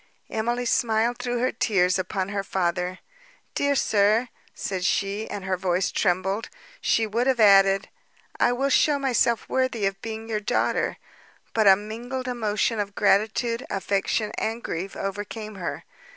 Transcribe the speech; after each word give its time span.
Emily 0.31 0.65
smiled 0.65 1.19
through 1.19 1.37
her 1.37 1.51
tears 1.51 1.99
upon 1.99 2.29
her 2.29 2.43
father: 2.43 2.97
"Dear 3.53 3.75
sir," 3.75 4.29
said 4.55 4.83
she, 4.83 5.29
and 5.29 5.43
her 5.45 5.55
voice 5.57 5.91
trembled; 5.91 6.49
she 6.81 7.05
would 7.05 7.27
have 7.27 7.39
added, 7.39 7.87
"I 8.39 8.51
will 8.53 8.69
show 8.71 8.97
myself 8.97 9.47
worthy 9.47 9.85
of 9.85 10.01
being 10.01 10.27
your 10.27 10.39
daughter;" 10.39 10.97
but 11.53 11.67
a 11.67 11.75
mingled 11.75 12.27
emotion 12.27 12.79
of 12.79 12.95
gratitude, 12.95 13.63
affection, 13.69 14.31
and 14.39 14.63
grief 14.63 14.95
overcame 14.95 15.53
her. 15.53 15.83